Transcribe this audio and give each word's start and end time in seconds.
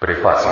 Prefacio. 0.00 0.50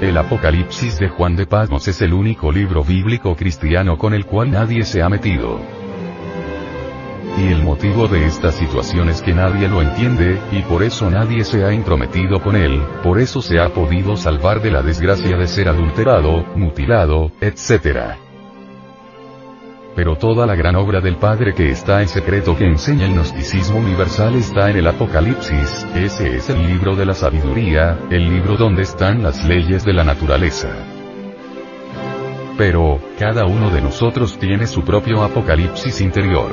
El 0.00 0.16
Apocalipsis 0.16 0.96
de 1.00 1.08
Juan 1.08 1.34
de 1.34 1.46
Patmos 1.46 1.88
es 1.88 2.00
el 2.02 2.12
único 2.12 2.52
libro 2.52 2.84
bíblico 2.84 3.34
cristiano 3.34 3.98
con 3.98 4.14
el 4.14 4.24
cual 4.24 4.52
nadie 4.52 4.84
se 4.84 5.02
ha 5.02 5.08
metido. 5.08 5.58
Y 7.36 7.48
el 7.48 7.64
motivo 7.64 8.06
de 8.06 8.26
esta 8.26 8.52
situación 8.52 9.08
es 9.08 9.22
que 9.22 9.34
nadie 9.34 9.66
lo 9.66 9.82
entiende, 9.82 10.40
y 10.52 10.62
por 10.62 10.84
eso 10.84 11.10
nadie 11.10 11.42
se 11.42 11.64
ha 11.64 11.72
intrometido 11.72 12.40
con 12.40 12.54
él, 12.54 12.80
por 13.02 13.18
eso 13.18 13.42
se 13.42 13.58
ha 13.58 13.70
podido 13.70 14.16
salvar 14.16 14.62
de 14.62 14.70
la 14.70 14.82
desgracia 14.82 15.36
de 15.36 15.48
ser 15.48 15.68
adulterado, 15.68 16.44
mutilado, 16.54 17.32
etc 17.40 18.31
pero 19.94 20.16
toda 20.16 20.46
la 20.46 20.54
gran 20.54 20.76
obra 20.76 21.00
del 21.00 21.16
Padre 21.16 21.54
que 21.54 21.70
está 21.70 22.00
en 22.02 22.08
secreto 22.08 22.56
que 22.56 22.64
enseña 22.64 23.06
el 23.06 23.14
gnosticismo 23.14 23.78
universal 23.78 24.34
está 24.36 24.70
en 24.70 24.78
el 24.78 24.86
Apocalipsis, 24.86 25.86
ese 25.94 26.36
es 26.36 26.48
el 26.48 26.66
libro 26.66 26.96
de 26.96 27.06
la 27.06 27.14
sabiduría, 27.14 27.98
el 28.10 28.28
libro 28.28 28.56
donde 28.56 28.82
están 28.82 29.22
las 29.22 29.44
leyes 29.44 29.84
de 29.84 29.92
la 29.92 30.04
naturaleza. 30.04 30.68
Pero, 32.56 33.00
cada 33.18 33.44
uno 33.44 33.70
de 33.70 33.80
nosotros 33.80 34.38
tiene 34.38 34.66
su 34.66 34.82
propio 34.82 35.22
Apocalipsis 35.22 36.00
interior. 36.00 36.50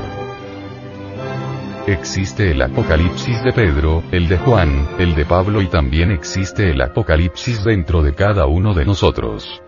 Existe 1.87 2.51
el 2.51 2.61
Apocalipsis 2.61 3.43
de 3.43 3.51
Pedro, 3.51 4.03
el 4.11 4.27
de 4.27 4.37
Juan, 4.37 4.87
el 4.99 5.15
de 5.15 5.25
Pablo 5.25 5.61
y 5.61 5.67
también 5.67 6.11
existe 6.11 6.71
el 6.71 6.81
Apocalipsis 6.81 7.63
dentro 7.63 8.01
de 8.03 8.13
cada 8.13 8.45
uno 8.45 8.73
de 8.73 8.85
nosotros. 8.85 9.61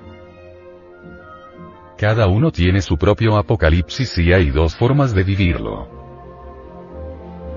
Cada 2.01 2.25
uno 2.25 2.51
tiene 2.51 2.81
su 2.81 2.97
propio 2.97 3.37
apocalipsis 3.37 4.17
y 4.17 4.33
hay 4.33 4.49
dos 4.49 4.75
formas 4.75 5.13
de 5.13 5.23
vivirlo. 5.23 5.87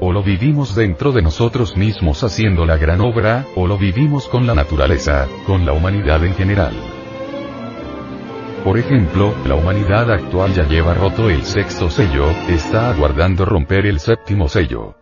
O 0.00 0.12
lo 0.12 0.22
vivimos 0.22 0.74
dentro 0.74 1.12
de 1.12 1.22
nosotros 1.22 1.78
mismos 1.78 2.22
haciendo 2.22 2.66
la 2.66 2.76
gran 2.76 3.00
obra, 3.00 3.46
o 3.56 3.66
lo 3.66 3.78
vivimos 3.78 4.28
con 4.28 4.46
la 4.46 4.54
naturaleza, 4.54 5.28
con 5.46 5.64
la 5.64 5.72
humanidad 5.72 6.22
en 6.26 6.34
general. 6.34 6.74
Por 8.62 8.76
ejemplo, 8.76 9.34
la 9.46 9.54
humanidad 9.54 10.12
actual 10.12 10.52
ya 10.52 10.68
lleva 10.68 10.92
roto 10.92 11.30
el 11.30 11.42
sexto 11.44 11.88
sello, 11.88 12.28
está 12.46 12.90
aguardando 12.90 13.46
romper 13.46 13.86
el 13.86 13.98
séptimo 13.98 14.46
sello. 14.50 14.94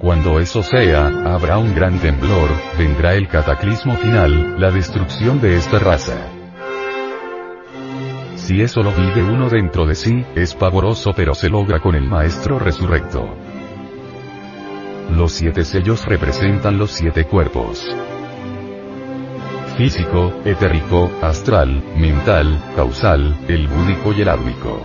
Cuando 0.00 0.40
eso 0.40 0.64
sea, 0.64 1.06
habrá 1.32 1.58
un 1.58 1.76
gran 1.76 2.00
temblor, 2.00 2.50
vendrá 2.76 3.14
el 3.14 3.28
cataclismo 3.28 3.94
final, 3.98 4.60
la 4.60 4.72
destrucción 4.72 5.40
de 5.40 5.54
esta 5.54 5.78
raza. 5.78 6.37
Si 8.48 8.62
eso 8.62 8.82
lo 8.82 8.92
vive 8.92 9.22
uno 9.22 9.50
dentro 9.50 9.84
de 9.84 9.94
sí, 9.94 10.24
es 10.34 10.54
pavoroso 10.54 11.12
pero 11.14 11.34
se 11.34 11.50
logra 11.50 11.80
con 11.80 11.94
el 11.94 12.04
Maestro 12.04 12.58
resurrecto. 12.58 13.28
Los 15.14 15.32
siete 15.32 15.66
sellos 15.66 16.06
representan 16.06 16.78
los 16.78 16.90
siete 16.90 17.26
cuerpos. 17.26 17.86
Físico, 19.76 20.32
etérico, 20.46 21.10
astral, 21.20 21.82
mental, 21.98 22.58
causal, 22.74 23.36
el 23.48 23.68
búdico 23.68 24.14
y 24.14 24.22
el 24.22 24.30
ádmico. 24.30 24.82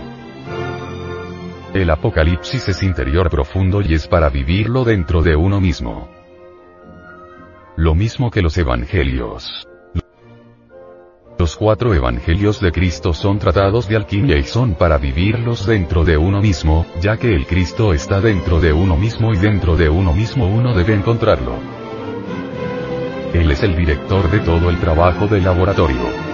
El 1.72 1.88
apocalipsis 1.88 2.68
es 2.68 2.82
interior 2.82 3.30
profundo 3.30 3.80
y 3.80 3.94
es 3.94 4.06
para 4.06 4.28
vivirlo 4.28 4.84
dentro 4.84 5.22
de 5.22 5.36
uno 5.36 5.62
mismo. 5.62 6.10
Lo 7.78 7.94
mismo 7.94 8.30
que 8.30 8.42
los 8.42 8.58
evangelios. 8.58 9.66
Los 11.44 11.56
cuatro 11.56 11.92
evangelios 11.92 12.58
de 12.58 12.72
Cristo 12.72 13.12
son 13.12 13.38
tratados 13.38 13.86
de 13.86 13.96
alquimia 13.96 14.38
y 14.38 14.44
son 14.44 14.76
para 14.76 14.96
vivirlos 14.96 15.66
dentro 15.66 16.02
de 16.02 16.16
uno 16.16 16.40
mismo, 16.40 16.86
ya 17.02 17.18
que 17.18 17.34
el 17.34 17.46
Cristo 17.46 17.92
está 17.92 18.18
dentro 18.18 18.60
de 18.60 18.72
uno 18.72 18.96
mismo 18.96 19.30
y 19.34 19.36
dentro 19.36 19.76
de 19.76 19.90
uno 19.90 20.14
mismo 20.14 20.46
uno 20.46 20.72
debe 20.72 20.94
encontrarlo. 20.94 21.52
Él 23.34 23.50
es 23.50 23.62
el 23.62 23.76
director 23.76 24.30
de 24.30 24.38
todo 24.40 24.70
el 24.70 24.80
trabajo 24.80 25.26
del 25.26 25.44
laboratorio. 25.44 26.33